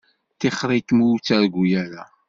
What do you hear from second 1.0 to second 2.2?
ur ttargu ara.